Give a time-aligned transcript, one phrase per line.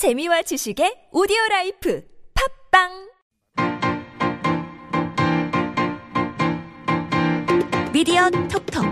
[0.00, 2.02] 재미와 지식의 오디오 life
[2.72, 2.88] 팟빵
[7.92, 8.86] 미디어 톡톡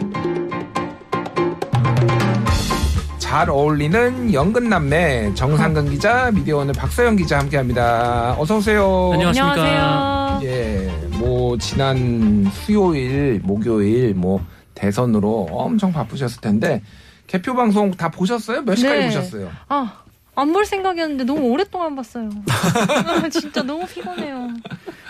[3.19, 8.37] 잘 어울리는 연근남매 정상근 기자, 미디어오늘 박서연 기자 함께합니다.
[8.39, 9.13] 어서 오세요.
[9.15, 10.41] 안녕하십니까.
[10.43, 14.45] 예, 뭐 지난 수요일, 목요일 뭐
[14.75, 16.83] 대선으로 엄청 바쁘셨을 텐데
[17.27, 18.61] 개표 방송 다 보셨어요?
[18.61, 19.07] 몇 시까지 네.
[19.07, 19.51] 보셨어요?
[19.69, 20.03] 아,
[20.41, 22.31] 안 볼 생각이었는데 너무 오랫동안 봤어요.
[22.49, 24.49] 아, 진짜 너무 피곤해요.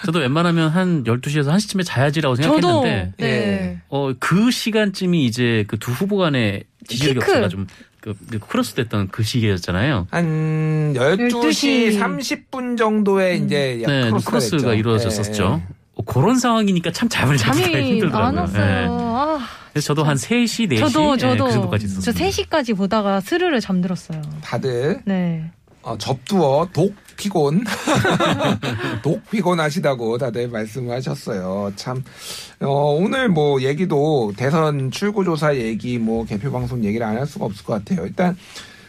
[0.07, 3.27] 저도 웬만하면 한 12시에서 1시쯤에 자야지라고 저도 생각했는데 네.
[3.27, 3.79] 예.
[3.89, 7.27] 어, 그 시간쯤이 이제 그 두 후보 간의 지지율 피크.
[7.27, 7.67] 격차가 좀
[8.01, 10.07] 그, 그 크로스 됐던 그 시기였잖아요.
[10.11, 11.99] 한 12시 12시.
[12.51, 14.75] 30분 정도에 이제 약 네, 크로스가, 크로스가.
[14.75, 15.61] 이루어졌었죠.
[15.63, 15.75] 예.
[15.95, 18.27] 어, 그런 상황이니까 참 잠을 자기가 잠이 힘들더라고요.
[18.29, 18.65] 안 왔어요.
[18.65, 19.08] 네.
[19.79, 22.15] 아, 그래서 저도 한 3시, 4시 저도 예, 저도 그 정도까지 저 있었어요.
[22.31, 24.21] 3시까지 보다가 스르르 잠들었어요.
[24.43, 25.51] 다들 네.
[25.83, 27.65] 어, 접두어 독 피곤
[29.03, 31.73] 독 피곤하시다고 다들 말씀하셨어요.
[31.77, 32.03] 참
[32.61, 37.65] 어, 오늘 뭐 얘기도 대선 출구조사 얘기 뭐 개표 방송 얘기를 안 할 수가 없을
[37.65, 38.05] 것 같아요.
[38.07, 38.37] 일단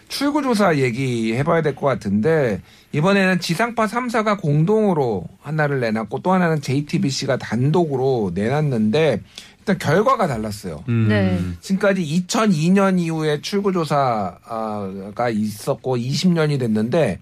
[0.08, 2.62] 출구조사 얘기 해봐야 될 것 같은데
[2.94, 9.22] 이번에는 지상파 3사가 공동으로 하나를 내놨고 또 하나는 JTBC가 단독으로 내놨는데
[9.70, 10.84] 일단 결과가 달랐어요.
[10.90, 11.40] 음, 네.
[11.60, 17.20] 지금까지 2002년 이후에 출구조사가 있었고 20년이 됐는데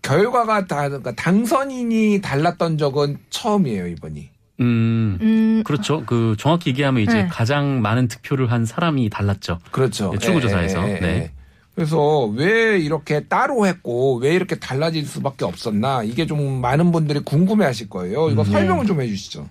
[0.00, 4.30] 결과가 다 그러니까 당선인이 달랐던 적은 처음이에요 이번이.
[4.60, 6.04] 음, 음, 그렇죠.
[6.06, 7.28] 그 정확히 얘기하면 이제 네.
[7.28, 9.58] 가장 많은 득표를 한 사람이 달랐죠.
[9.70, 10.10] 그렇죠.
[10.12, 10.82] 네, 출구조사에서.
[10.84, 11.00] 예, 예, 예.
[11.00, 11.32] 네.
[11.74, 17.88] 그래서 왜 이렇게 따로 했고 왜 이렇게 달라질 수밖에 없었나 이게 좀 많은 분들이 궁금해하실
[17.90, 18.30] 거예요.
[18.30, 18.44] 이거 음.
[18.44, 19.48] 설명을 좀 해주시죠.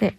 [0.00, 0.16] 네.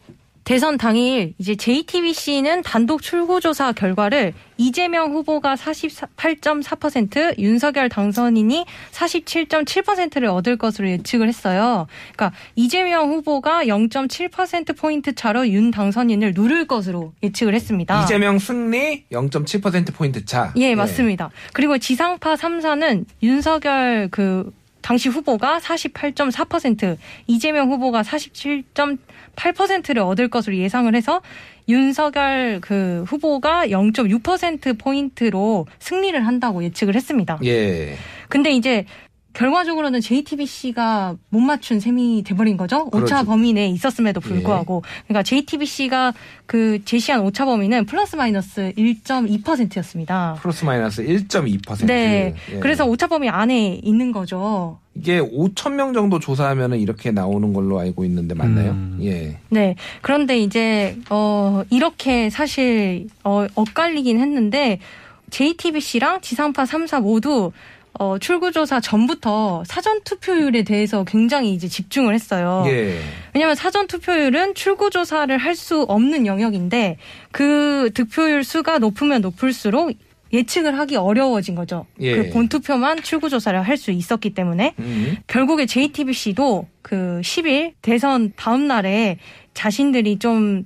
[0.50, 10.90] 대선 당일 이제 JTBC는 단독 출구조사 결과를 이재명 후보가 48.4%, 윤석열 당선인이 47.7%를 얻을 것으로
[10.90, 11.86] 예측을 했어요.
[12.16, 18.04] 그러니까 이재명 후보가 0.7% 포인트 차로 윤 당선인을 누를 것으로 예측을 했습니다.
[18.06, 20.52] 이재명 승리 0.7% 포인트 차.
[20.56, 21.30] 예, 맞습니다.
[21.54, 24.52] 그리고 지상파 3사는 윤석열 그
[24.82, 26.98] 당시 후보가 48.4%,
[27.28, 31.22] 이재명 후보가 47.8%를 얻을 것으로 예상을 해서
[31.68, 37.40] 윤석열 그 후보가 0.6% 포인트로 승리를 한다고 예측을 했습니다.
[37.44, 37.96] 예.
[38.28, 38.86] 근데 이제
[39.34, 42.88] 결과적으로는 JTBC가 못 맞춘 셈이 돼버린 거죠.
[42.88, 43.26] 오차 그렇죠.
[43.26, 44.84] 범위 내에 있었음에도 불구하고.
[45.08, 46.14] 그러니까 JTBC가
[46.46, 50.36] 그 제시한 오차 범위는 플러스 마이너스 1.2%였습니다.
[50.42, 51.86] 플러스 마이너스 1.2%.
[51.86, 52.34] 네.
[52.52, 52.60] 예.
[52.60, 54.80] 그래서 오차 범위 안에 있는 거죠.
[54.96, 58.72] 이게 5천 명 정도 조사하면 이렇게 나오는 걸로 알고 있는데 맞나요?
[58.72, 59.00] 음.
[59.04, 59.38] 예.
[59.50, 59.76] 네.
[60.02, 64.80] 그런데 이제 어 이렇게 사실 어 엇갈리긴 했는데
[65.30, 67.52] JTBC랑 지상파 3사 모두
[68.00, 72.64] 어 출구조사 전부터 사전 투표율에 대해서 굉장히 이제 집중을 했어요.
[72.68, 72.98] 예.
[73.34, 76.98] 왜냐하면 사전 투표율은 출구 조사를 할 수 없는 영역인데
[77.32, 79.92] 그 득표율 수가 높으면 높을수록
[80.32, 81.86] 예측을 하기 어려워진 거죠.
[82.00, 82.16] 예.
[82.16, 85.18] 그 본투표만 출구 조사를 할 수 있었기 때문에 음.
[85.28, 89.20] 결국에 JTBC도 그 10일 대선 다음 날에
[89.54, 90.66] 자신들이 좀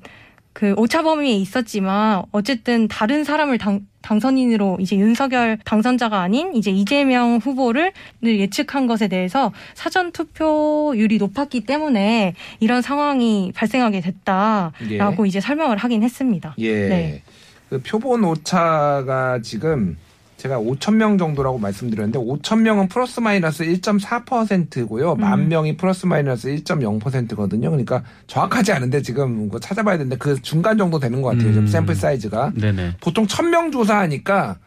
[0.53, 7.37] 그 오차 범위에 있었지만 어쨌든 다른 사람을 당, 당선인으로 이제 윤석열 당선자가 아닌 이제 이재명
[7.37, 7.91] 후보를
[8.23, 16.53] 예측한 것에 대해서 사전 투표율이 높았기 때문에 이런 상황이 발생하게 됐다라고 이제 설명을 하긴 했습니다.
[16.59, 16.89] 예.
[16.89, 17.21] 네.
[17.69, 19.97] 그 표본 오차가 지금
[20.43, 25.13] 제가 5천 명 정도라고 말씀드렸는데 5천 명은 플러스 마이너스 1.4%고요.
[25.13, 25.21] 음.
[25.21, 27.69] 만 명이 플러스 마이너스 1.0%거든요.
[27.69, 31.47] 그러니까 정확하지 않은데 지금 그거 찾아봐야 되는데 그 중간 정도 되는 것 같아요.
[31.47, 31.67] 지금 음.
[31.67, 32.97] 샘플 사이즈가 네네.
[32.99, 34.57] 보통 1,000명 조사하니까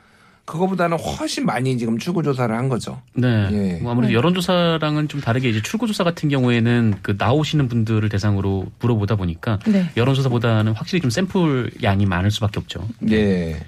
[0.46, 3.02] 그거보다는 훨씬 많이 지금 출구 조사를 한 거죠.
[3.12, 3.48] 네.
[3.52, 3.78] 예.
[3.82, 8.66] 뭐 아무래도 여론 조사랑은 좀 다르게 이제 출구 조사 같은 경우에는 그 나오시는 분들을 대상으로
[8.78, 9.90] 물어보다 보니까 네.
[9.98, 12.88] 여론 조사보다는 확실히 좀 샘플 양이 많을 수밖에 없죠.
[13.10, 13.60] 예.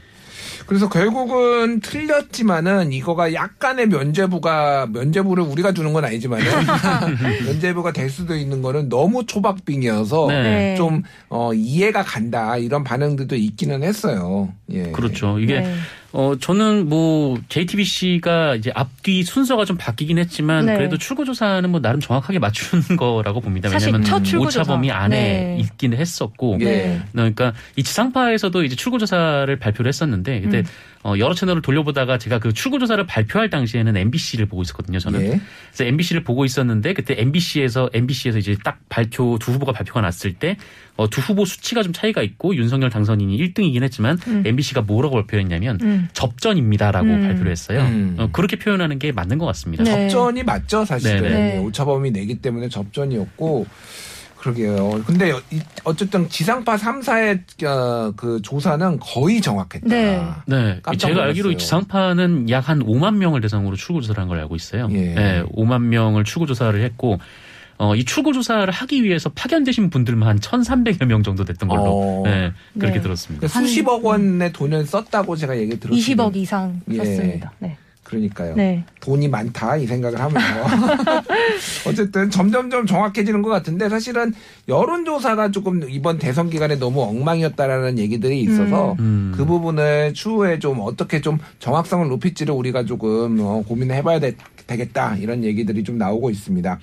[0.66, 6.44] 그래서 결국은 틀렸지만은 이거가 약간의 면죄부가 면죄부를 우리가 주는 건 아니지만은
[7.46, 10.42] 면죄부가 될 수도 있는 거는 너무 초박빙이어서 네.
[10.42, 10.74] 네.
[10.76, 14.52] 좀 어, 이해가 간다 이런 반응들도 있기는 했어요.
[14.70, 14.90] 예.
[14.92, 15.38] 그렇죠.
[15.38, 15.74] 이게 네.
[16.12, 20.76] 어 저는 뭐 JTBC가 이제 앞뒤 순서가 좀 바뀌긴 했지만 네.
[20.76, 23.68] 그래도 출구조사는 뭐 나름 정확하게 맞춘 거라고 봅니다.
[23.68, 24.62] 왜냐하면 첫 출구조사.
[24.62, 25.58] 오차 범위 안에 네.
[25.60, 26.64] 있긴 했었고 예.
[26.64, 27.02] 네.
[27.12, 30.64] 그러니까 이 지상파에서도 이제 출구조사를 발표를 했었는데 그때 음.
[31.04, 34.98] 어, 여러 채널을 돌려보다가 제가 그 출구 조사를 발표할 당시에는 MBC를 보고 있었거든요.
[34.98, 35.20] 저는.
[35.22, 35.40] 예.
[35.68, 40.56] 그래서 MBC를 보고 있었는데 그때 MBC에서 MBC에서 이제 딱 발표 두 후보가 발표가 났을 때
[40.96, 46.08] 어, 두 후보 수치가 좀 차이가 있고 윤석열 당선인이 1등이긴 했지만 MBC가 뭐라고 발표했냐면 음.
[46.12, 47.22] 접전입니다라고 음.
[47.22, 47.80] 발표를 했어요.
[47.82, 48.16] 음.
[48.18, 49.84] 어, 그렇게 표현하는 게 맞는 것 같습니다.
[49.84, 50.08] 네.
[50.08, 51.22] 접전이 맞죠, 사실은.
[51.22, 51.54] 네네.
[51.54, 53.66] 예, 오차범위 내기 때문에 접전이었고.
[54.40, 55.02] 그러게요.
[55.06, 59.86] 근데 이- 어쨌든 지상파 3사의 어, 그 조사는 거의 정확했다.
[59.88, 60.24] 네.
[60.46, 64.54] 네, 깜짝 제가 알기로 지상파는 약 한 5만 명을 대상으로 출구 조사를 한 걸 알고
[64.56, 64.88] 있어요.
[64.92, 65.14] 예.
[65.14, 67.18] 네, 5만 명을 출구 조사를 했고
[67.78, 72.22] 어, 이 출구 조사를 하기 위해서 파견되신 분들만 한 1,300여 명 정도 됐던 걸로 어.
[72.24, 73.02] 네, 그렇게 네.
[73.02, 73.46] 들었습니다.
[73.46, 76.00] 그러니까 수십억 원의 돈을 썼다고 제가 얘기 들었어요.
[76.00, 76.96] 20억 이상 예.
[76.96, 77.52] 썼습니다.
[77.60, 77.76] 네.
[78.08, 78.54] 그러니까요.
[78.56, 78.84] 네.
[79.00, 80.48] 돈이 많다 이 생각을 하면서
[81.86, 84.32] 어쨌든 점점점 정확해지는 것 같은데 사실은
[84.66, 89.34] 여론조사가 조금 이번 대선 기간에 너무 엉망이었다라는 얘기들이 있어서 음.
[89.36, 94.34] 그 부분을 추후에 좀 어떻게 좀 정확성을 높일지를 우리가 조금 어, 고민을 해봐야 되,
[94.66, 96.78] 겠다 이런 얘기들이 좀 나오고 있습니다.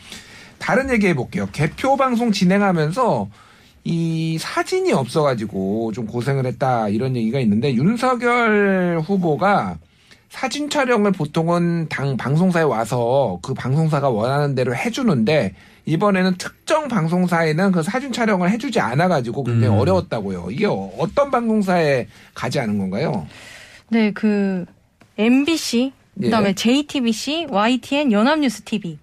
[0.60, 1.50] 다른 얘기 해볼게요.
[1.52, 3.30] 개표 방송 진행하면서
[3.84, 9.78] 이 사진이 없어가지고 좀 고생을 했다 이런 얘기가 있는데 윤석열 후보가
[10.36, 15.56] 사진 촬영을 보통은 당 방송사에 와서 그 방송사가 원하는 대로 해주는데
[15.86, 19.80] 이번에는 특정 방송사에는 그 사진 촬영을 해주지 않아가지고 굉장히 음.
[19.80, 20.48] 어려웠다고요.
[20.52, 23.26] 이게 어- 어떤 방송사에 가지 않은 건가요?
[23.88, 24.66] 네, 그
[25.18, 26.26] MBC, 예.
[26.26, 28.98] 그다음에 JTBC, YTN, 연합뉴스 TV.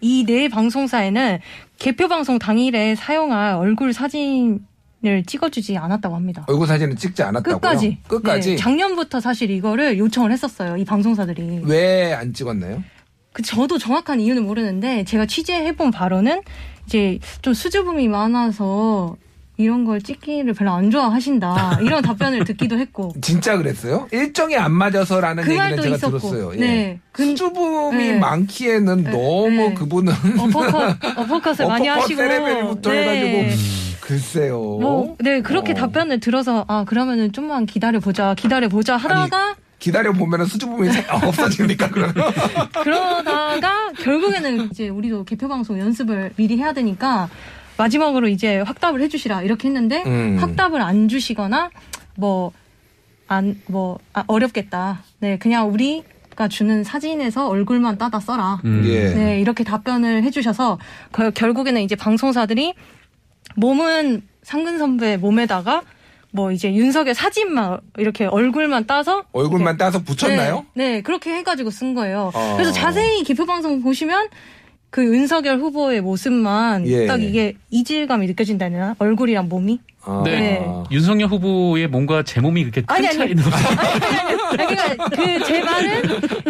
[0.00, 1.40] 이 네 방송사에는
[1.78, 4.60] 개표 방송 당일에 사용할 얼굴 사진
[5.06, 6.44] 을 찍어주지 않았다고 합니다.
[6.48, 7.58] 얼굴 사진을 찍지 않았다고요?
[7.60, 7.98] 끝까지.
[8.08, 8.50] 끝까지.
[8.50, 10.76] 네, 작년부터 사실 이거를 요청을 했었어요.
[10.78, 11.60] 이 방송사들이.
[11.64, 12.82] 왜 안 찍었나요?
[13.32, 16.40] 그 저도 정확한 이유는 모르는데 제가 취재해본 바로는
[16.86, 19.16] 이제 좀 수줍음이 많아서
[19.56, 24.08] 이런 걸 찍기를 별로 안 좋아하신다 이런 답변을 듣기도 했고 진짜 그랬어요?
[24.10, 26.52] 일정이 안 맞아서라는 그 말도 제가 있었고 들었어요.
[26.54, 26.58] 예.
[26.58, 28.18] 네 그, 수줍음이 네.
[28.18, 29.74] 많기에는 너무 네.
[29.74, 33.54] 그분은 어퍼컷 어퍼컷을 많이 하시고 세레머니부터 해가지고
[34.04, 34.58] 글쎄요.
[34.58, 35.74] 뭐, 네 그렇게 어.
[35.74, 41.88] 답변을 들어서 아 그러면은 좀만 기다려 보자 기다려 보자 하다가 기다려 보면은 수줍음이 생- 없어집니까
[41.90, 42.14] 그러면?
[42.82, 47.28] 그러다가 결국에는 이제 우리도 개표 방송 연습을 미리 해야 되니까
[47.78, 50.36] 마지막으로 이제 확답을 해주시라 이렇게 했는데 음.
[50.38, 51.70] 확답을 안 주시거나
[52.16, 52.52] 뭐
[53.26, 55.02] 안뭐 어렵겠다.
[55.20, 56.04] 네 그냥 우리
[56.36, 58.60] 가 주는 사진에서 얼굴만 따다 써라.
[58.64, 58.82] 음.
[58.86, 59.14] 예.
[59.14, 60.78] 네 이렇게 답변을 해주셔서
[61.10, 62.74] 거- 결국에는 이제 방송사들이
[63.54, 65.82] 몸은 상근 선배 몸에다가
[66.30, 70.66] 뭐 이제 윤석의 사진만 이렇게 얼굴만 따서 얼굴만 따서 붙였나요?
[70.74, 72.32] 네, 네, 그렇게 해가지고 쓴 거예요.
[72.34, 72.54] 어.
[72.56, 74.28] 그래서 자세히 기표 방송 보시면
[74.94, 77.06] 그 윤석열 후보의 모습만 예.
[77.08, 80.22] 딱 이게 이질감이 느껴진다나 얼굴이랑 몸이 아.
[80.24, 80.38] 네.
[80.38, 80.66] 네.
[80.92, 83.16] 윤석열 후보의 몸과 제 몸이 그렇게 큰 아니, 아니.
[83.18, 83.76] 차이는 없어요.
[84.56, 86.02] 아니, 그러니까 그 제 말은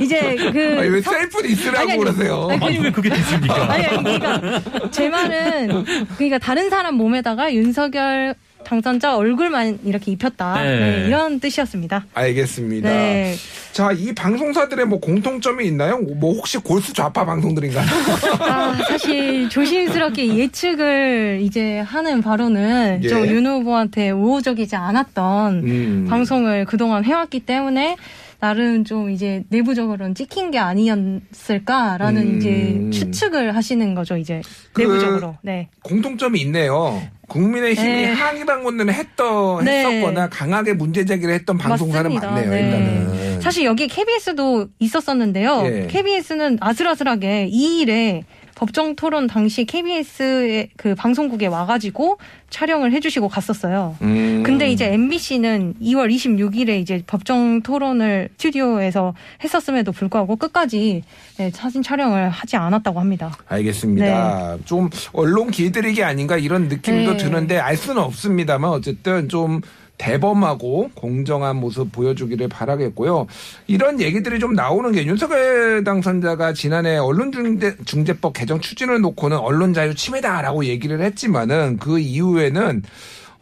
[0.02, 1.98] 이제 그 아니, 왜 성- 셀프는 있으라고 아니, 아니.
[2.00, 2.48] 그러세요?
[2.50, 3.72] 아니, 아니 왜 그게 됐습니까?
[3.72, 5.84] 아니, 아니, 그러니까 제 말은
[6.18, 10.78] 그러니까 다른 사람 몸에다가 윤석열 당선자 얼굴만 이렇게 입혔다 네.
[10.78, 12.06] 네, 이런 뜻이었습니다.
[12.14, 12.88] 알겠습니다.
[12.88, 13.34] 네.
[13.72, 15.98] 자, 이 방송사들의 뭐 공통점이 있나요?
[15.98, 17.84] 뭐 혹시 골수 좌파 방송들인가요?
[18.40, 23.08] 아, 사실 조심스럽게 예측을 이제 하는 바로는 예.
[23.08, 26.06] 좀윤 후보한테 우호적이지 않았던 음.
[26.08, 27.96] 방송을 그동안 해왔기 때문에
[28.44, 32.36] 나름 좀 이제 내부적으로는 찍힌 게 아니었을까라는 음.
[32.36, 34.42] 이제 추측을 하시는 거죠 이제
[34.74, 35.36] 그- 내부적으로.
[35.40, 35.70] 네.
[35.82, 37.00] 공통점이 있네요.
[37.26, 38.12] 국민의 힘이 네.
[38.12, 39.78] 항의 방문을 했던 네.
[39.86, 42.30] 했었거나 강하게 문제 제기를 했던 방송사는 맞습니다.
[42.32, 42.50] 많네요.
[42.50, 42.60] 네.
[42.66, 45.62] 일단은 사실 여기 KBS도 있었었는데요.
[45.64, 45.86] 예.
[45.86, 48.24] KBS는 아슬아슬하게 2일에
[48.56, 52.18] 법정 토론 당시 KBS의 그 방송국에 와가지고
[52.50, 53.96] 촬영을 해주시고 갔었어요.
[54.02, 54.42] 음.
[54.44, 61.02] 근데 이제 MBC는 2월 26일에 이제 법정 토론을 스튜디오에서 했었음에도 불구하고 끝까지
[61.38, 63.36] 네, 사진 촬영을 하지 않았다고 합니다.
[63.48, 64.58] 알겠습니다.
[64.64, 67.16] 좀 언론 길들이기 아닌가 이런 느낌도 네.
[67.16, 69.60] 드는데 알 수는 없습니다만 어쨌든 좀
[69.98, 73.26] 대범하고 공정한 모습 보여주기를 바라겠고요.
[73.66, 79.94] 이런 얘기들이 좀 나오는 게 윤석열 당선자가 지난해 언론중재 법 개정 추진을 놓고는 언론 자유
[79.94, 82.82] 침해다라고 얘기를 했지만은 그 이후에는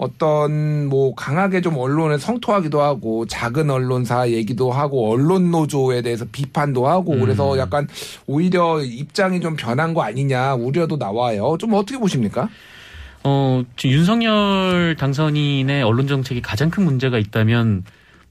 [0.02, 6.88] 어떤 뭐 강하게 좀 언론을 성토하기도 하고 작은 언론사 얘기도 하고 언론 노조에 대해서 비판도
[6.88, 7.21] 하고 음.
[7.21, 7.87] 그래서 약간
[8.26, 11.56] 오히려 입장이 좀 변한 거 아니냐 우려도 나와요.
[11.61, 12.49] 좀 어떻게 보십니까?
[13.24, 17.84] 어, 지금 윤석열 당선인의 언론 정책이 가장 큰 문제가 있다면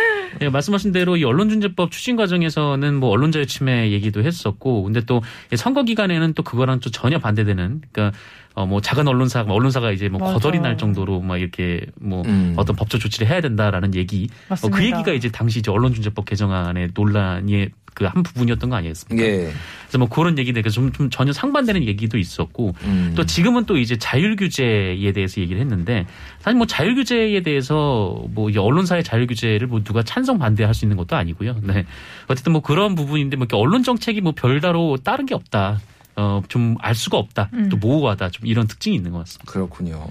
[0.42, 5.22] 예, 말씀하신 대로 이 언론중재법 추진 과정에서는 뭐 언론자유 침해 얘기도 했었고, 근데 또
[5.56, 8.16] 선거 기간에는 또 그거랑 또 전혀 반대되는, 그러니까
[8.54, 10.32] 어 뭐 작은 언론사, 언론사가 이제 뭐 맞아.
[10.34, 12.54] 거덜이 날 정도로 막 이렇게 뭐 음.
[12.56, 14.76] 어떤 법적 조치를 해야 된다라는 얘기, 어, 맞습니다.
[14.76, 19.26] 그 얘기가 이제 당시 이제 언론중재법 개정안의 논란의 그 한 부분이었던 거 아니겠습니까?
[19.26, 19.50] 예.
[19.82, 23.12] 그래서 뭐 그런 얘기들, 그래서 좀, 좀 전혀 상반되는 얘기도 있었고, 음.
[23.16, 26.06] 또 지금은 또 이제 자율 규제에 대해서 얘기를 했는데
[26.38, 30.84] 사실 뭐 자율 규제에 대해서 뭐 이게 언론사의 자율 규제를 뭐 누가 찬성 반대할 수
[30.84, 31.56] 있는 것도 아니고요.
[31.62, 31.84] 네.
[32.28, 35.78] 어쨌든 뭐 그런 부분인데 뭐 이렇게 언론 정책이 뭐 별다로 다른 게 없다.
[36.20, 37.48] 어, 좀 알 수가 없다.
[37.54, 37.68] 음.
[37.70, 38.30] 또 모호하다.
[38.30, 39.50] 좀 이런 특징이 있는 것 같습니다.
[39.50, 40.06] 그렇군요.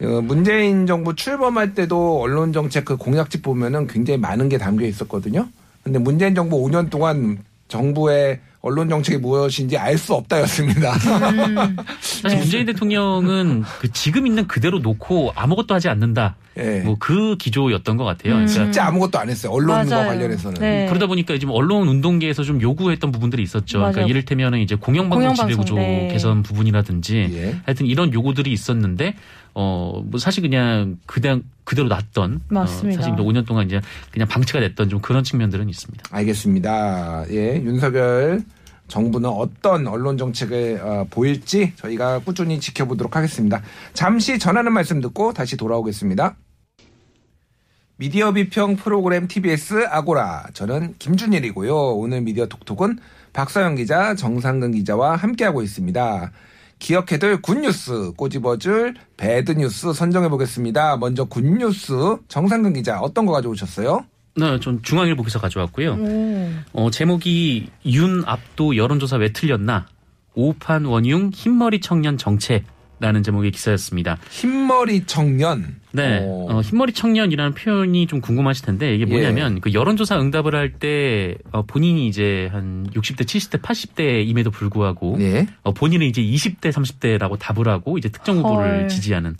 [0.00, 5.48] 어, 문재인 정부 출범할 때도 언론 정책 그 공약집 보면은 굉장히 많은 게 담겨 있었거든요.
[5.82, 7.38] 근데 문재인 정부 5년 동안
[7.68, 10.92] 정부의 언론 정책이 무엇인지 알 수 없다였습니다.
[10.94, 11.76] 음.
[12.00, 16.36] 사실 문재인 대통령은 그 지금 있는 그대로 놓고 아무것도 하지 않는다.
[16.58, 16.80] 예.
[16.80, 18.34] 뭐그 기조였던 것 같아요.
[18.34, 18.46] 음.
[18.46, 19.52] 그러니까 진짜 아무것도 안 했어요.
[19.52, 20.08] 언론과 맞아요.
[20.08, 20.60] 관련해서는.
[20.60, 20.86] 네.
[20.88, 23.78] 그러다 보니까 지금 언론 운동계에서 좀 요구했던 부분들이 있었죠.
[23.78, 24.10] 그러니까 맞아요.
[24.10, 26.08] 이를테면 이제 공영방송 공영방송, 지배구조 네.
[26.12, 27.56] 개선 부분이라든지 예.
[27.64, 29.14] 하여튼 이런 요구들이 있었는데
[29.54, 33.00] 어 뭐 사실 그냥 그냥 그대로 놨던 맞습니다.
[33.00, 33.80] 어, 사실 5년 동안 이제
[34.12, 36.04] 그냥 방치가 됐던 좀 그런 측면들은 있습니다.
[36.10, 37.24] 알겠습니다.
[37.30, 38.42] 예, 윤석열
[38.90, 43.62] 정부는 어떤 언론 정책을 어, 보일지 저희가 꾸준히 지켜보도록 하겠습니다.
[43.94, 46.36] 잠시 전하는 말씀 듣고 다시 돌아오겠습니다.
[47.96, 50.46] 미디어 비평 프로그램 TBS 아고라.
[50.54, 51.74] 저는 김준일이고요.
[51.74, 52.98] 오늘 미디어 톡톡은
[53.32, 56.32] 박서영 기자, 정상근 기자와 함께하고 있습니다.
[56.78, 60.96] 기억해둘 굿뉴스, 꼬집어줄 배드뉴스 선정해 보겠습니다.
[60.96, 64.06] 먼저 굿뉴스, 정상근 기자 어떤 거 가져오셨어요?
[64.40, 65.92] 네, 전 중앙일보 기사 가져왔고요.
[65.94, 66.50] 오.
[66.72, 69.86] 어, 제목이 윤 압도 여론조사 왜 틀렸나?
[70.34, 74.16] 오판 원융 흰머리 청년 정책라는 제목의 기사였습니다.
[74.30, 75.76] 흰머리 청년.
[75.92, 76.46] 네, 어.
[76.48, 82.06] 어, 흰머리 청년이라는 표현이 좀 궁금하실 텐데 이게 뭐냐면 그 여론조사 응답을 할때 어, 본인이
[82.06, 85.46] 이제 한 60대, 70대, 80대임에도 불구하고 네.
[85.62, 88.88] 어, 본인은 이제 20대, 30대라고 답을 하고 이제 특정 후보를 헐.
[88.88, 89.36] 지지하는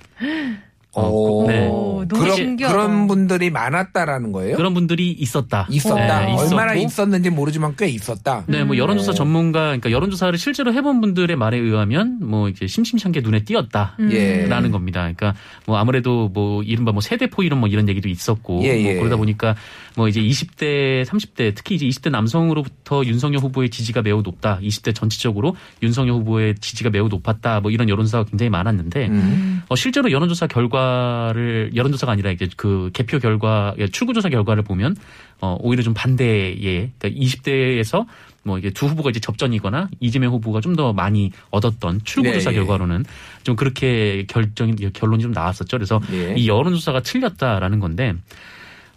[0.92, 1.66] 어, 오, 네.
[1.66, 2.75] 너무 그런, 신기하다.
[2.76, 4.56] 그런 분들이 많았다라는 거예요?
[4.56, 5.66] 그런 분들이 있었다.
[5.70, 6.26] 있었다.
[6.26, 6.87] 네, 얼마나 있었고.
[6.87, 8.44] 있었는지 모르지만 꽤 있었다.
[8.49, 8.78] 네, 뭐 음.
[8.78, 9.14] 여론조사 오.
[9.14, 13.97] 전문가, 그러니까 여론조사를 실제로 해본 분들의 말에 의하면 뭐 이제 심심찮게 눈에 띄었다.
[14.00, 14.11] 음.
[14.12, 14.47] 예.
[14.47, 15.00] 라는 겁니다.
[15.00, 15.35] 그러니까
[15.66, 18.94] 뭐 아무래도 뭐 이른바 뭐 세대포 이런 뭐 이런 얘기도 있었고 예, 뭐 예.
[18.97, 19.54] 그러다 보니까
[19.97, 24.59] 뭐 이제 20대, 30대 특히 이제 20대 남성으로부터 윤석열 후보의 지지가 매우 높다.
[24.61, 27.61] 20대 전체적으로 윤석열 후보의 지지가 매우 높았다.
[27.61, 29.62] 뭐 이런 여론조사가 굉장히 많았는데 음.
[29.68, 34.97] 어, 실제로 여론조사 결과를 여론조사가 아니라 이제 그 개표 결과 출구조사 결과를 보면
[35.40, 38.06] 어, 오히려 좀 반대에 그러니까 20대에서
[38.42, 42.61] 뭐 이게 두 후보가 이제 접전이거나 이재명 후보가 좀 더 많이 얻었던 출구조사 네, 예.
[42.61, 43.04] 결과로는
[43.42, 45.76] 좀 그렇게 결정이 결론이 좀 나왔었죠.
[45.76, 46.35] 그래서 예.
[46.37, 48.14] 이 여론조사가 틀렸다라는 건데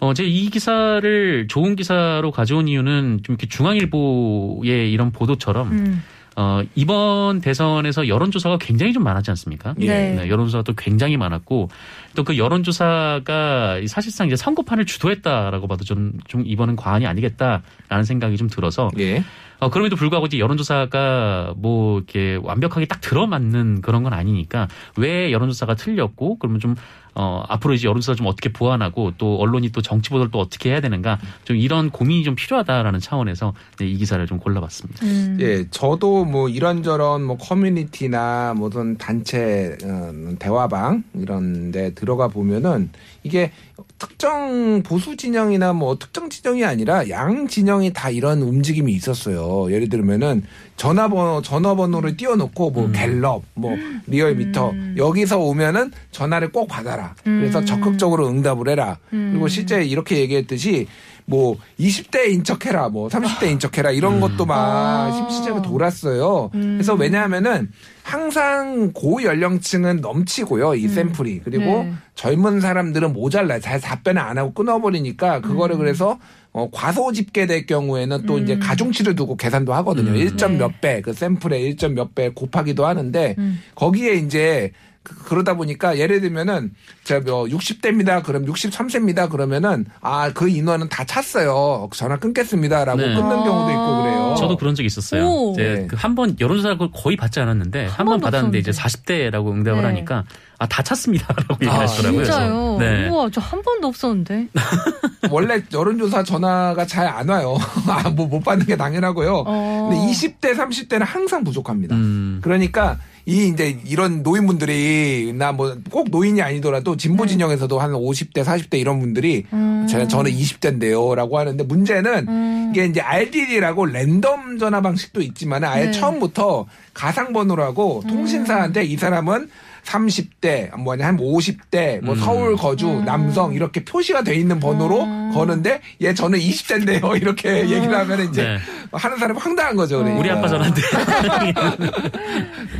[0.03, 6.03] 어, 제 이 기사를 좋은 기사로 가져온 이유는 좀 이렇게 중앙일보의 이런 보도처럼 음.
[6.35, 9.75] 어, 이번 대선에서 여론조사가 굉장히 좀 많았지 않습니까?
[9.79, 9.87] 예.
[9.87, 10.15] 네.
[10.15, 11.69] 네, 여론조사가 또 굉장히 많았고
[12.15, 18.49] 또 그 여론조사가 사실상 이제 선거판을 주도했다라고 봐도 좀, 좀 이번은 과언이 아니겠다라는 생각이 좀
[18.49, 19.23] 들어서 예.
[19.63, 24.67] 어, 그럼에도 불구하고 이제 여론조사가 뭐 이렇게 완벽하게 딱 들어맞는 그런 건 아니니까
[24.97, 26.75] 왜 여론조사가 틀렸고 그러면 좀
[27.15, 30.81] 어, 앞으로 이제 여론조사 좀 어떻게 보완하고 또 언론이 또 정치 보도를 또 어떻게 해야
[30.81, 35.05] 되는가 좀 이런 고민이 좀 필요하다라는 차원에서 네, 이 기사를 좀 골라봤습니다.
[35.05, 35.37] 음.
[35.39, 42.89] 예, 저도 뭐 이런저런 뭐 커뮤니티나 무슨 단체 어, 대화방 이런 데 들어가 보면은
[43.23, 43.51] 이게
[43.99, 49.43] 특정 보수 진영이나 뭐 특정 진영이 아니라 양 진영이 다 이런 움직임이 있었어요.
[49.71, 50.43] 예를 들면은
[50.75, 53.75] 전화번호 전화번호를 띄워놓고 뭐 갤럽, 뭐
[54.07, 54.95] 리얼미터 음.
[54.97, 57.15] 여기서 오면은 전화를 꼭 받아라.
[57.23, 57.65] 그래서 음.
[57.65, 58.97] 적극적으로 응답을 해라.
[59.13, 59.29] 음.
[59.31, 60.87] 그리고 실제 이렇게 얘기했듯이
[61.25, 65.11] 뭐 20대인 척해라, 뭐 30대인 척해라 이런 것도 막 아.
[65.11, 66.51] 심시적으로 돌았어요.
[66.53, 66.75] 음.
[66.75, 67.71] 그래서 왜냐하면은
[68.03, 70.89] 항상 고연령층은 넘치고요 이 음.
[70.89, 71.93] 샘플이 그리고 네.
[72.15, 73.59] 젊은 사람들은 모자라요.
[73.61, 76.19] 잘 답변을 안 하고 끊어버리니까 그거를 그래서
[76.53, 78.43] 어, 과소 집계될 경우에는 또 음.
[78.43, 80.11] 이제 가중치를 두고 계산도 하거든요.
[80.11, 80.15] 음.
[80.15, 80.57] 1점 네.
[80.59, 83.59] 몇 배, 그 샘플의 1점 몇 배 곱하기도 하는데 음.
[83.75, 84.71] 거기에 이제
[85.03, 86.71] 그- 그러다 보니까 예를 들면은
[87.03, 88.23] 저뭐 60대입니다.
[88.23, 89.29] 그럼 63세입니다.
[89.29, 91.89] 그러면은 아 그 인원은 다 찼어요.
[91.93, 93.07] 전화 끊겠습니다라고 네.
[93.13, 94.01] 끊는 경우도 있고 아.
[94.03, 94.35] 그래요.
[94.39, 95.25] 저도 그런 적이 있었어요.
[95.27, 95.51] 오.
[95.53, 95.87] 이제 네.
[95.87, 99.29] 그한번 여론조사를 거의 받지 않았는데 한 번 받았는데 이제 없었는데.
[99.31, 99.87] 40대라고 응답을 네.
[99.87, 100.23] 하니까
[100.59, 102.23] 아 다 찼습니다라고 아, 얘기하시더라고요.
[102.23, 102.77] 진짜요?
[102.79, 103.09] 네.
[103.09, 104.47] 우와, 저 한 번도 없었는데.
[105.29, 107.57] 원래 여론조사 전화가 잘 안 와요.
[107.87, 109.43] 아, 뭐 못 받는 게 당연하고요.
[109.45, 109.89] 어.
[109.91, 111.95] 근데 20대, 30대는 항상 부족합니다.
[111.95, 112.39] 음.
[112.41, 118.75] 그러니까 이 이제 이런 노인분들이 나 뭐 꼭 노인이 아니더라도 진보 진영에서도 한 50대, 40대
[118.79, 119.87] 이런 분들이 음.
[119.89, 122.71] 제- 저는 20대인데요라고 하는데 문제는 음.
[122.73, 125.91] 이게 이제 RDD라고 랜덤 전화 방식도 있지만 아예 네.
[125.91, 128.09] 처음부터 가상 번호라고 음.
[128.09, 129.49] 통신사한테 이 사람은
[129.83, 132.19] 30대, 뭐냐, 한 50대, 뭐 음.
[132.21, 133.03] 서울 거주, 음.
[133.03, 134.99] 남성, 이렇게 표시가 돼 있는 번호로
[135.33, 137.01] 거는데, 얘 저는 20대인데요.
[137.21, 138.57] 이렇게 얘기를 하면 이제 네.
[138.93, 139.97] 하는 사람이 황당한 거죠.
[139.97, 140.19] 그러니까.
[140.21, 140.81] 우리 아빠 전화인데.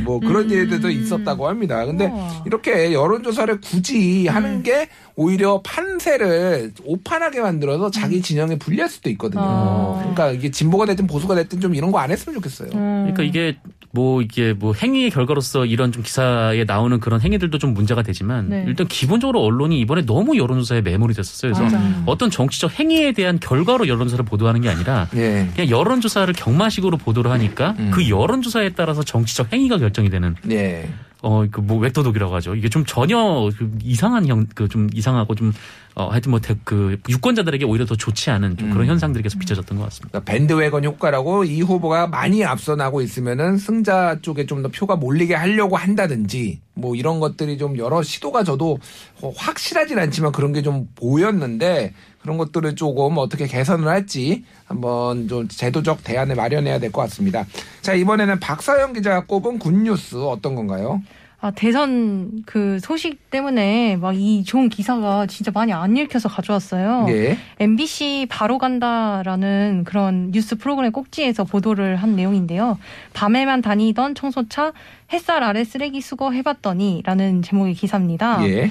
[0.04, 1.84] 뭐 그런 일들도 있었다고 합니다.
[1.86, 2.42] 근데 우와.
[2.46, 4.34] 이렇게 여론조사를 굳이 음.
[4.34, 9.40] 하는 게 오히려 판세를 오판하게 만들어서 자기 진영에 불리할 수도 있거든요.
[9.42, 9.46] 음.
[9.46, 9.96] 아.
[10.00, 12.70] 그러니까 이게 진보가 됐든 보수가 됐든 좀 이런 거 안 했으면 좋겠어요.
[12.74, 13.10] 음.
[13.14, 13.56] 그러니까 이게
[13.94, 18.64] 뭐 이게 뭐 행위의 결과로서 이런 좀 기사에 나오는 그런 행위들도 좀 문제가 되지만 네.
[18.66, 21.52] 일단 기본적으로 언론이 이번에 너무 여론조사에 매몰이 됐었어요.
[21.52, 22.02] 그래서 맞아.
[22.04, 25.48] 어떤 정치적 행위에 대한 결과로 여론조사를 보도하는 게 아니라 예.
[25.54, 27.92] 그냥 여론조사를 경마식으로 보도를 하니까 음.
[27.94, 30.88] 그 여론조사에 따라서 정치적 행위가 결정이 되는 예.
[31.24, 32.54] 어 그뭐 웹도독이라고 하죠.
[32.54, 35.52] 이게 좀 전혀 그 이상한 형 그 좀 이상하고 좀
[35.96, 38.90] 어 하여튼 뭐그 유권자들에게 오히려 더 좋지 않은 좀 그런 음.
[38.90, 40.18] 현상들이 계속 비춰졌던 것 같습니다.
[40.18, 45.34] 그러니까 밴드웨건 효과라고 이 후보가 많이 앞서 나고 있으면은 승자 쪽에 좀 더 표가 몰리게
[45.36, 48.78] 하려고 한다든지 뭐 이런 것들이 좀 여러 시도가 저도
[49.22, 55.46] 어, 확실하진 않지만 그런 게 좀 보였는데 그런 것들을 조금 어떻게 개선을 할지 한번 좀
[55.46, 57.46] 제도적 대안을 마련해야 될 것 같습니다.
[57.82, 61.02] 자 이번에는 박사영 기자가 꼽은 굿뉴스 어떤 건가요?
[61.44, 67.06] 아, 대선 그 소식 때문에 막 이 좋은 기사가 진짜 많이 안 읽혀서 가져왔어요.
[67.08, 67.36] 예.
[67.58, 72.78] MBC 바로 간다라는 그런 뉴스 프로그램 꼭지에서 보도를 한 내용인데요.
[73.12, 74.72] 밤에만 다니던 청소차
[75.12, 78.46] 햇살 아래 쓰레기 수거 해봤더니라는 제목의 기사입니다.
[78.48, 78.70] 예.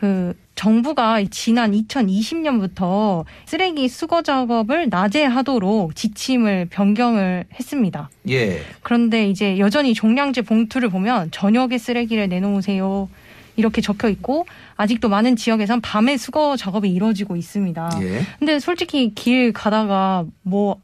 [0.00, 8.10] 그 정부가 지난 2020년부터 쓰레기 수거 작업을 낮에 하도록 지침을 변경을 했습니다.
[8.28, 8.60] 예.
[8.82, 13.08] 그런데 이제 여전히 종량제 봉투를 보면 저녁에 쓰레기를 내놓으세요.
[13.56, 17.98] 이렇게 적혀 있고 아직도 많은 지역에선 밤에 수거 작업이 이루어지고 있습니다.
[18.02, 18.20] 예.
[18.38, 20.78] 근데 솔직히 길 가다가 뭐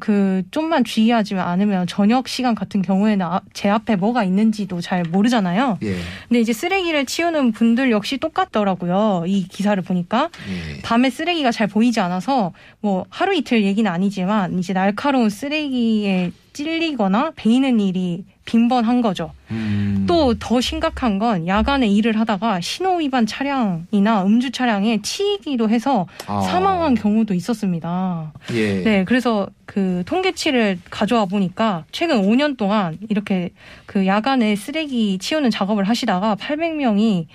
[0.00, 5.78] 그 좀만 주의하지 않으면 저녁 시간 같은 경우에는 아- 제 앞에 뭐가 있는지도 잘 모르잖아요.
[5.82, 5.96] 예.
[6.28, 9.24] 근데 이제 쓰레기를 치우는 분들 역시 똑같더라고요.
[9.26, 10.82] 이 기사를 보니까 예.
[10.82, 17.80] 밤에 쓰레기가 잘 보이지 않아서 뭐 하루 이틀 얘기는 아니지만 이제 날카로운 쓰레기에 찔리거나 베이는
[17.80, 19.32] 일이 빈번한 거죠.
[19.50, 20.04] 음.
[20.08, 26.40] 또더 심각한 건 야간에 일을 하다가 신호 위반 차량이나 음주 차량에 치이기도 해서 아.
[26.40, 28.32] 사망한 경우도 있었습니다.
[28.52, 28.82] 예.
[28.82, 33.50] 네, 그래서 그 통계치를 가져와 보니까 최근 5년 동안 이렇게
[33.86, 37.26] 그 야간에 쓰레기 치우는 작업을 하시다가 800명이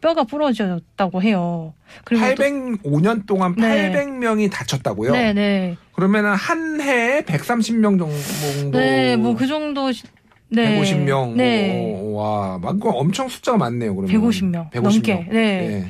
[0.00, 1.74] 뼈가 부러졌다고 해요.
[2.04, 3.92] 그리고 또- 805년 동안 네.
[3.92, 5.12] 800명이 다쳤다고요?
[5.12, 5.76] 네, 네.
[6.02, 8.76] 그러면은 한 해에 130명 정도.
[8.76, 9.92] 네, 뭐 그 정도.
[9.92, 10.02] 시-
[10.48, 10.80] 네.
[10.80, 11.34] 150명.
[11.36, 12.00] 네.
[12.12, 13.94] 와, 막 그거 엄청 숫자가 많네요.
[13.94, 14.12] 그러면.
[14.20, 14.82] 150명 150명.
[14.82, 15.26] 넘게.
[15.30, 15.84] 네.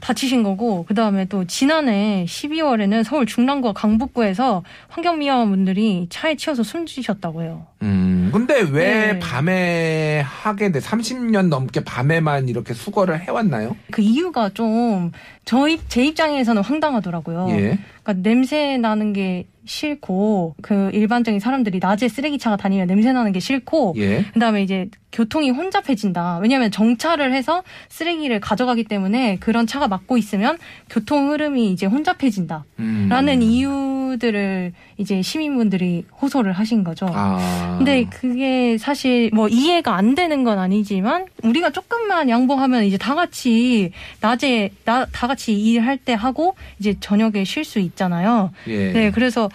[0.00, 7.66] 다치신 거고 그다음에 또 지난해 12월에는 서울 중랑구와 강북구에서 환경미화원분들이 차에 치여서 숨지셨다고 해요.
[7.82, 8.30] 음.
[8.32, 9.18] 근데 왜 네.
[9.18, 10.78] 밤에 하게 돼?
[10.78, 13.76] 30년 넘게 밤에만 이렇게 수거를 해왔나요?
[13.90, 15.12] 그 이유가 좀
[15.44, 17.48] 저희 제 입장에서는 황당하더라고요.
[17.50, 17.78] 예.
[18.02, 23.94] 그러니까 냄새 나는 게 싫고 그 일반적인 사람들이 낮에 쓰레기차가 다니면 냄새 나는 게 싫고
[23.98, 24.24] 예.
[24.32, 26.38] 그다음에 이제 교통이 혼잡해진다.
[26.38, 32.64] 왜냐하면 정차를 해서 쓰레기를 가져가기 때문에 그런 차가 막고 있으면 교통 흐름이 이제 혼잡해진다.
[32.80, 33.06] 음.
[33.08, 37.06] 라는 이유 들을 이제 시민분들이 호소를 하신 거죠.
[37.12, 37.76] 아.
[37.78, 43.92] 근데 그게 사실 뭐 이해가 안 되는 건 아니지만 우리가 조금만 양보하면 이제 다 같이
[44.20, 48.50] 낮에 나, 다 같이 일할 때 하고 이제 저녁에 쉴 수 있잖아요.
[48.66, 48.92] 예.
[48.92, 49.48] 네, 그래서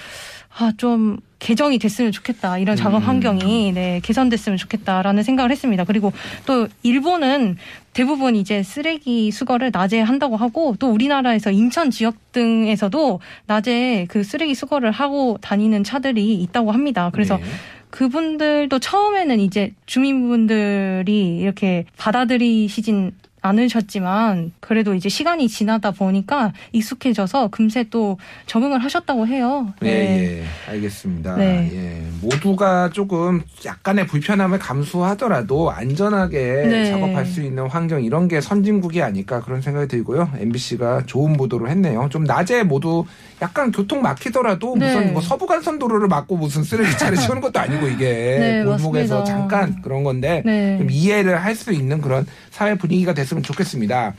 [0.58, 2.58] 아 좀 개정이 됐으면 좋겠다.
[2.58, 3.08] 이런 작업 음.
[3.08, 5.84] 환경이 네, 개선됐으면 좋겠다라는 생각을 했습니다.
[5.84, 6.12] 그리고
[6.46, 7.58] 또 일본은
[7.94, 14.56] 대부분 이제 쓰레기 수거를 낮에 한다고 하고 또 우리나라에서 인천 지역 등에서도 낮에 그 쓰레기
[14.56, 17.10] 수거를 하고 다니는 차들이 있다고 합니다.
[17.14, 17.44] 그래서 네.
[17.92, 23.12] 그분들도 처음에는 이제 주민분들이 이렇게 받아들이시진
[23.46, 29.74] 않으셨지만 그래도 이제 시간이 지나다 보니까 익숙해져서 금세 또 적응을 하셨다고 해요.
[29.84, 30.40] 예, 네.
[30.40, 31.36] 예, 알겠습니다.
[31.36, 31.70] 네.
[31.74, 36.86] 예, 모두가 조금 약간의 불편함을 감수하더라도 안전하게 네.
[36.92, 40.30] 작업할 수 있는 환경 이런 게 선진국이 아닐까 그런 생각이 들고요.
[40.38, 42.08] MBC가 좋은 보도를 했네요.
[42.12, 43.06] 좀 낮에 모두
[43.42, 44.86] 약간 교통 막히더라도 네.
[44.94, 48.06] 무슨 뭐 서부간선 도로를 막고 무슨 쓰레기 차를 치우는 것도 아니고 이게
[48.40, 49.24] 네, 골목에서.
[49.26, 50.78] 잠깐 그런 건데 네.
[50.78, 54.14] 좀 이해를 할 수 있는 그런 사회 분위기가 됐으면 좋겠습니다.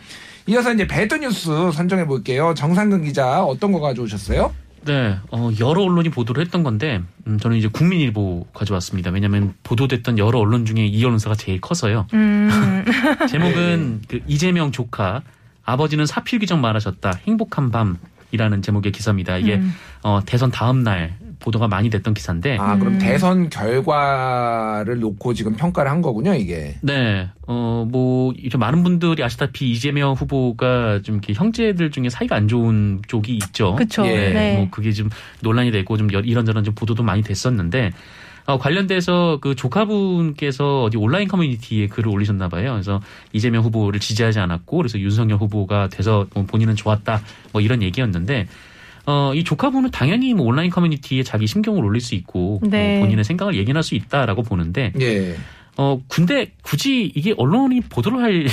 [0.49, 2.53] 이어서 이제 배드 뉴스 선정해 볼게요.
[2.55, 4.55] 정상근 기자 어떤 거 가져오셨어요?
[4.85, 9.11] 네, 어, 여러 언론이 보도를 했던 건데, 음, 저는 이제 국민일보 가져왔습니다.
[9.11, 12.07] 왜냐하면 보도됐던 여러 언론 중에 이 언론사가 제일 커서요.
[12.13, 12.85] 음.
[13.31, 15.23] 제목은 그 이재명 조카
[15.65, 19.39] 아버지는 사필 규정 말하셨다 행복한 밤이라는 제목의 기사입니다.
[19.39, 19.73] 이게 음.
[20.03, 22.99] 어, 대선 다음 날 보도가 많이 됐던 기사인데, 아, 그럼 음.
[22.99, 26.77] 대선 결과를 놓고 지금 평가를 한 거군요, 이게.
[26.83, 32.49] 네, 어, 뭐, 이제 많은 분들이 아시다시피 이재명 후보가 좀 이렇게 형제들 중에 사이가 안
[32.49, 33.75] 좋은 쪽이 있죠.
[33.77, 34.07] 그쵸.
[34.07, 34.57] 예, 네.
[34.57, 35.11] 뭐 그게 좀
[35.43, 37.93] 논란이 되고 좀 여- 이런저런 좀 보도도 많이 됐었는데
[38.47, 42.73] 어, 관련돼서 그 조카분께서 어디 온라인 커뮤니티에 글을 올리셨나 봐요.
[42.75, 43.01] 그래서
[43.33, 47.21] 이재명 후보를 지지하지 않았고 그래서 윤석열 후보가 돼서 뭐 본인은 좋았다
[47.53, 48.47] 뭐 이런 얘기였는데
[49.07, 52.97] 어, 이 조카분은 당연히 뭐 온라인 커뮤니티에 자기 심경을 올릴 수 있고 네.
[52.99, 55.37] 뭐 본인의 생각을 얘기할 수 있다라고 보는데 예.
[55.79, 58.47] 어 근데 굳이 이게 언론이 보도를 할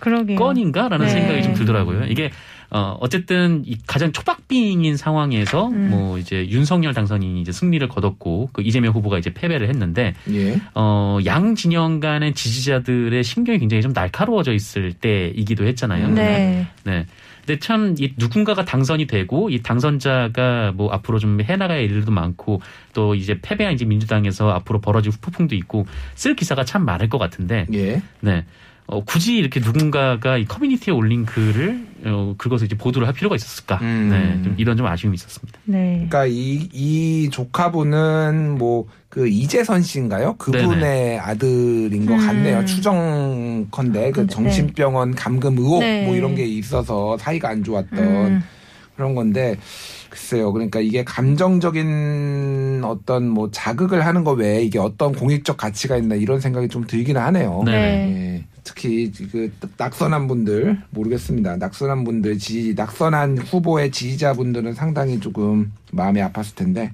[0.00, 0.38] 그러게요.
[0.38, 1.12] 건인가라는 네.
[1.12, 2.04] 생각이 좀 들더라고요.
[2.06, 2.30] 이게
[2.70, 5.90] 어 어쨌든 이 가장 초박빙인 상황에서 음.
[5.90, 10.60] 뭐 이제 윤석열 당선인이 이제 승리를 거뒀고 그 이재명 후보가 이제 패배를 했는데 예.
[10.74, 16.08] 어양 진영 간의 지지자들의 심경이 굉장히 좀 날카로워져 있을 때이기도 했잖아요.
[16.08, 16.66] 네.
[16.84, 17.06] 네.
[17.46, 22.60] 근데 참 이 누군가가 당선이 되고 이 당선자가 뭐 앞으로 좀 해나가야 할 일도 많고
[22.92, 27.66] 또 이제 패배한 이제 민주당에서 앞으로 벌어질 후폭풍도 있고 쓸 기사가 참 많을 것 같은데
[27.72, 28.02] 예.
[28.20, 28.44] 네.
[28.86, 33.78] 어, 굳이 이렇게 누군가가 이 커뮤니티에 올린 글을 어, 그것을 이제 보도를 할 필요가 있었을까?
[33.82, 34.08] 음.
[34.10, 35.58] 네, 좀 이런 좀 아쉬움이 있었습니다.
[35.64, 36.06] 네.
[36.08, 40.34] 그러니까 이, 이 조카분은 뭐 그 이재선 씨인가요?
[40.36, 42.26] 그분의 아들인 것 음.
[42.26, 42.66] 같네요.
[42.66, 44.26] 추정컨대 그 네.
[44.26, 46.04] 정신병원 감금 의혹 네.
[46.04, 48.42] 뭐 이런 게 있어서 사이가 안 좋았던 음.
[48.94, 49.56] 그런 건데
[50.10, 50.52] 글쎄요.
[50.52, 56.38] 그러니까 이게 감정적인 어떤 뭐 자극을 하는 거 외에 이게 어떤 공익적 가치가 있나 이런
[56.38, 57.62] 생각이 좀 들기는 하네요.
[57.64, 57.72] 네.
[57.72, 58.55] 예.
[58.66, 61.56] 특히 그 낙선한 분들 모르겠습니다.
[61.56, 66.92] 낙선한 분들 지 낙선한 후보의 지지자분들은 상당히 조금 마음이 아팠을 텐데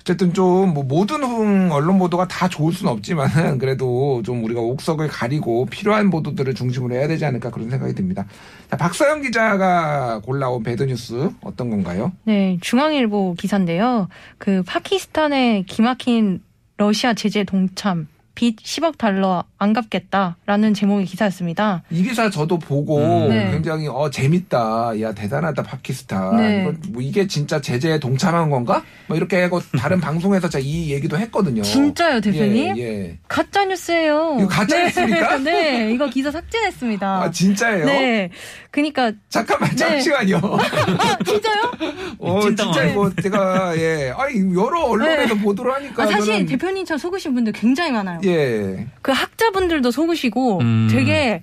[0.00, 5.08] 어쨌든 좀 뭐 모든 흥 언론 보도가 다 좋을 수는 없지만은 그래도 좀 우리가 옥석을
[5.08, 8.26] 가리고 필요한 보도들을 중심으로 해야 되지 않을까 그런 생각이 듭니다.
[8.70, 12.12] 자, 박사영 기자가 골라온 배드 뉴스 어떤 건가요?
[12.24, 14.08] 네, 중앙일보 기사인데요.
[14.38, 16.40] 그 파키스탄의 기막힌
[16.78, 21.84] 러시아 제재 동참 빚 10억 달러 안 갚겠다라는 제목의 기사였습니다.
[21.88, 23.28] 이 기사 저도 보고 음.
[23.28, 23.52] 네.
[23.52, 25.00] 굉장히 어 재밌다.
[25.00, 26.36] 야 대단하다 파키스탄.
[26.36, 26.62] 네.
[26.62, 28.82] 이거 뭐 이게 진짜 제재에 동참한 건가?
[29.06, 31.62] 뭐 이렇게 하고 다른 방송에서 제가 이 얘기도 했거든요.
[31.62, 32.76] 진짜요, 대표님?
[32.76, 33.18] 예, 예.
[33.28, 34.38] 가짜 뉴스예요.
[34.40, 34.84] 이거 가짜 네.
[34.86, 35.38] 뉴스입니까?
[35.46, 37.22] 네, 이거 기사 삭제했습니다.
[37.22, 37.86] 아 진짜예요?
[37.86, 38.30] 네,
[38.72, 39.76] 그러니까 잠깐만 네.
[39.76, 40.38] 잠시만요.
[40.38, 41.72] 아 진짜요?
[42.18, 42.40] 어.
[42.40, 47.52] 진짜 이거 제가 예, 아니 여러 언론에서 보도를 하니까 아, 사실 저는 대표님처럼 속으신 분들
[47.52, 48.18] 굉장히 많아요.
[48.24, 50.88] 예, 그 학자 분들도 속으시고 음.
[50.90, 51.42] 되게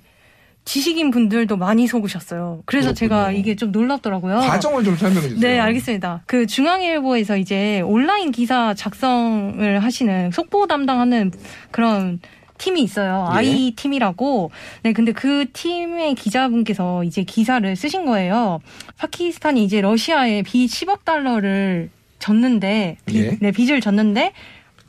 [0.66, 2.62] 지식인 분들도 많이 속으셨어요.
[2.66, 2.94] 그래서 그렇군요.
[2.98, 4.36] 제가 이게 좀 놀랍더라고요.
[4.40, 5.40] 과정을 좀 설명해 주세요.
[5.40, 6.22] 네, 알겠습니다.
[6.26, 11.32] 그 중앙일보에서 이제 온라인 기사 작성을 하시는 속보 담당하는
[11.70, 12.20] 그런
[12.58, 13.26] 팀이 있어요.
[13.32, 13.36] 예.
[13.36, 14.50] 아이 팀이라고.
[14.82, 18.60] 네, 근데 그 팀의 기자분께서 이제 기사를 쓰신 거예요.
[18.98, 23.38] 파키스탄이 이제 러시아에 빚 10억 달러를 졌는데, 빚- 예.
[23.40, 24.34] 네, 빚을 졌는데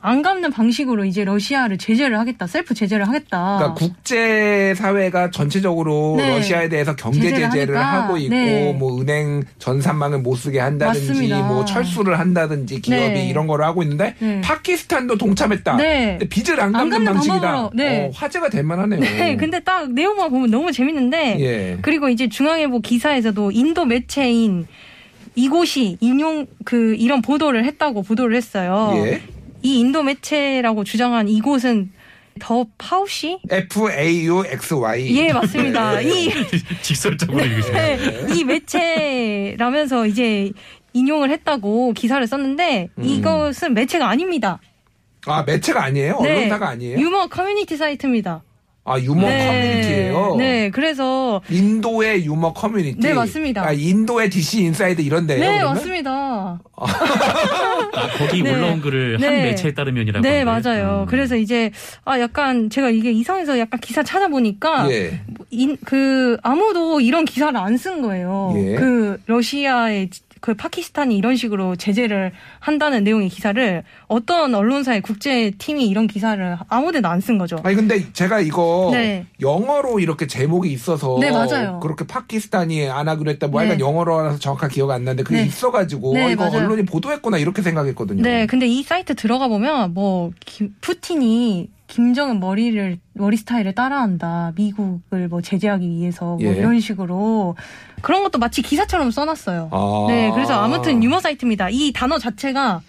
[0.04, 3.56] 안 갚는 방식으로 이제 러시아를 제재를 하겠다, 셀프 제재를 하겠다.
[3.58, 6.28] 그러니까 국제 사회가 전체적으로 네.
[6.30, 7.82] 러시아에 대해서 경제 제재를.
[7.82, 8.72] 하고 있고 네.
[8.72, 11.42] 뭐 은행 전산망을 못 쓰게 한다든지 맞습니다.
[11.42, 13.28] 뭐 철수를 한다든지 기업이 네.
[13.28, 14.40] 이런 거를 하고 있는데 네.
[14.40, 15.76] 파키스탄도 동참했다.
[15.76, 16.16] 네.
[16.18, 17.70] 근데 빚을 안안 갚는 갚는 방식이다.
[17.74, 18.06] 네.
[18.06, 19.00] 어, 화제가 될 만하네요.
[19.22, 21.78] 네, 근데 딱 내용만 보면 너무 재밌는데, 예.
[21.80, 24.66] 그리고 이제 중앙일보 기사에서도 인도 매체인
[25.36, 28.92] 이곳이 인용 그 이런 보도를 했다고 보도를 했어요.
[28.96, 29.22] 예.
[29.62, 31.92] 이 인도 매체라고 주장한 이곳은
[32.40, 33.38] 더 파우시?
[33.50, 35.16] F A U X Y.
[35.16, 35.96] 예, 맞습니다.
[36.00, 36.04] 네.
[36.04, 36.30] 이
[36.82, 37.72] 직설적으로 읽으세요.
[37.74, 37.98] 네,
[38.34, 40.50] 이 매체라면서 이제
[40.94, 43.04] 인용을 했다고 기사를 썼는데 음.
[43.04, 44.60] 이것은 매체가 아닙니다.
[45.26, 46.20] 아 매체가 아니에요?
[46.20, 46.30] 네.
[46.30, 46.98] 언론사가 아니에요?
[46.98, 48.42] 유머 커뮤니티 사이트입니다.
[48.84, 50.34] 아 유머 커뮤니티예요.
[50.38, 52.98] 네, 그래서 인도의 유머 커뮤니티.
[52.98, 53.64] 네, 맞습니다.
[53.64, 55.38] 아, 인도의 DC 인사이드 이런데요.
[55.38, 55.74] 네, 그러면?
[55.74, 56.60] 맞습니다.
[56.74, 58.52] 아, 거기 네.
[58.52, 59.42] 올라온 글을 한 네.
[59.44, 60.22] 매체에 따르면이라고.
[60.22, 60.44] 네.
[60.44, 61.02] 맞아요.
[61.02, 61.06] 음.
[61.06, 61.70] 그래서 이제
[62.04, 65.20] 아 약간 제가 이게 이상해서 약간 기사 찾아보니까 예.
[65.50, 68.52] 인, 그 아무도 이런 기사를 안 쓴 거예요.
[68.56, 68.74] 예.
[68.74, 70.10] 그 러시아의
[70.42, 77.10] 그 파키스탄이 이런 식으로 제재를 한다는 내용의 기사를 어떤 언론사의 국제 팀이 이런 기사를 아무데나
[77.10, 77.56] 안 쓴 거죠.
[77.62, 79.24] 아니 근데 제가 이거 네.
[79.40, 81.30] 영어로 이렇게 제목이 있어서 네.
[81.80, 83.68] 그렇게 파키스탄이 안 하기로 했다 뭐 네.
[83.68, 85.46] 약간 영어로라서 정확하게 기억 안 나는데 그게 네.
[85.46, 86.64] 있어가지고 네, 어, 이거 맞아요.
[86.64, 88.20] 언론이 보도했구나 이렇게 생각했거든요.
[88.22, 94.54] 네, 근데 이 사이트 들어가 보면 뭐 기- 푸틴이 김정은 머리를 머리 스타일을 따라한다.
[94.56, 96.56] 미국을 뭐 제재하기 위해서 뭐 예.
[96.56, 97.54] 이런 식으로
[98.00, 99.68] 그런 것도 마치 기사처럼 써놨어요.
[99.70, 100.06] 아.
[100.08, 101.68] 네, 그래서 아무튼 유머 사이트입니다.
[101.70, 102.80] 이 단어 자체가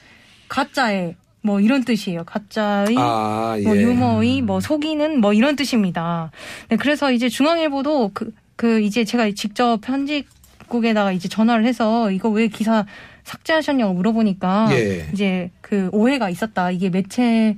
[0.47, 2.23] 가짜의 뭐 이런 뜻이에요.
[2.23, 3.63] 가짜의 아, 예.
[3.63, 6.31] 뭐 유머의 뭐 속이는 뭐 이런 뜻입니다.
[6.69, 12.47] 네, 그래서 이제 중앙일보도 그, 그 이제 제가 직접 편집국에다가 이제 전화를 해서 이거 왜
[12.47, 12.85] 기사
[13.25, 15.09] 삭제하셨냐고 물어보니까 예.
[15.11, 16.71] 이제 그 오해가 있었다.
[16.71, 17.57] 이게 매체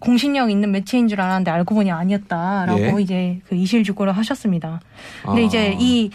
[0.00, 3.02] 공신력 있는 매체인 줄 알았는데 알고 보니 아니었다라고 예.
[3.02, 4.80] 이제 그 이실주고를 하셨습니다.
[5.24, 5.44] 근데 아.
[5.44, 6.10] 이제 이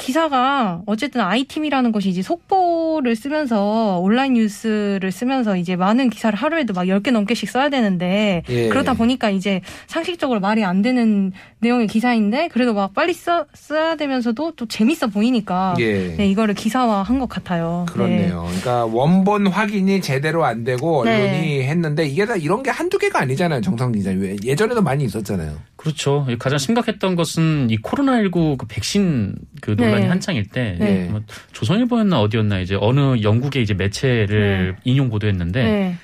[0.00, 6.84] 기사가 어쨌든 아이팀이라는 것이 이제 속보를 쓰면서 온라인 뉴스를 쓰면서 이제 많은 기사를 하루에도 막
[6.84, 8.68] 10개 넘게씩 써야 되는데 예.
[8.68, 14.52] 그러다 보니까 이제 상식적으로 말이 안 되는 내용의 기사인데 그래도 막 빨리 써, 써야 되면서도
[14.56, 16.16] 또 재밌어 보이니까 예.
[16.16, 17.84] 네, 이거를 기사화 한 것 같아요.
[17.90, 18.44] 그렇네요.
[18.46, 21.18] 그러니까 원본 확인이 제대로 안 되고 언론이
[21.58, 21.68] 네.
[21.68, 23.60] 했는데 이게 다 이런 게 한두 개가 아니잖아요.
[23.60, 24.10] 정성 기자.
[24.10, 25.54] 왜 예전에도 많이 있었잖아요.
[25.76, 26.26] 그렇죠.
[26.38, 30.08] 가장 심각했던 것은 이 코로나19 그 백신 그 논란이 네.
[30.08, 31.08] 한창일 때 네.
[31.10, 31.20] 뭐
[31.52, 35.70] 조선일보였나 어디였나 이제 어느 영국의 이제 매체를 인용 보도했는데 네.
[35.70, 35.96] 네.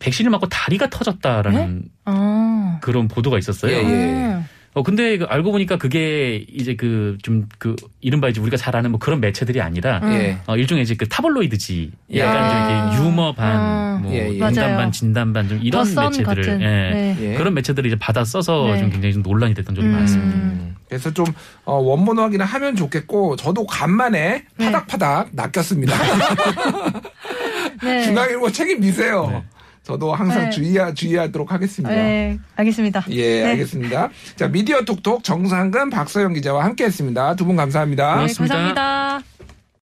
[0.00, 2.78] 백신을 맞고 다리가 터졌다라는 아.
[2.82, 3.72] 그런 보도가 있었어요.
[3.72, 4.36] 예, 예.
[4.76, 4.78] 음.
[4.78, 9.20] 어 근데 그 알고 보니까 그게 이제 그좀그 이른바 이제 우리가 잘 아는 뭐 그런
[9.20, 10.12] 매체들이 아니라 음.
[10.12, 10.38] 예.
[10.46, 12.20] 어 일종의 이제 그 타블로이드지 예.
[12.20, 12.50] 약간 아.
[12.50, 13.98] 좀 이렇게 유머 반, 아.
[14.02, 14.38] 뭐 예, 예.
[14.38, 14.76] 농담.
[14.76, 16.48] 반, 진담 반 좀 이런 매체들을.
[16.48, 16.56] 예.
[16.56, 17.16] 네.
[17.20, 17.34] 예.
[17.34, 18.78] 그런 매체들을 이제 받아 써서 네.
[18.80, 19.92] 좀 굉장히 좀 논란이 됐던 적이 음.
[19.92, 20.36] 많습니다.
[20.36, 20.76] 음.
[20.88, 21.24] 그래서 좀
[21.64, 24.64] 어, 원본 확인을 하면 좋겠고 저도 간만에 네.
[24.72, 25.94] 파닥파닥 낚였습니다.
[27.82, 28.02] 네.
[28.04, 29.42] 중앙일보 책임 미세요.
[29.86, 29.92] 네.
[29.92, 30.50] 저도 항상 네.
[30.50, 31.94] 주의하, 주의하도록 하겠습니다.
[31.94, 33.04] 네, 알겠습니다.
[33.10, 33.50] 예, 네.
[33.50, 34.10] 알겠습니다.
[34.34, 37.34] 자, 미디어 톡톡 정상근 박서영 기자와 함께 했습니다.
[37.36, 38.06] 두 분 감사합니다.
[38.08, 38.54] 네, 고맙습니다.
[38.54, 39.35] 감사합니다.